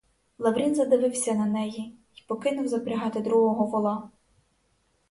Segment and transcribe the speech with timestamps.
[0.37, 4.09] Лаврін задивився на неї й покинув запрягати другого вола.